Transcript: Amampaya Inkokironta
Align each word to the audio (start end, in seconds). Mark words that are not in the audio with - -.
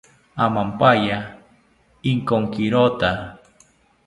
Amampaya 0.43 1.17
Inkokironta 2.11 3.09